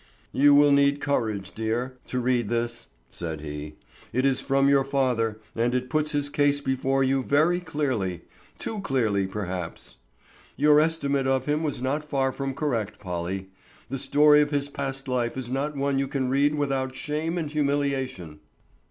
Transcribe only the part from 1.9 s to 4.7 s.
to read this," said he. "It is from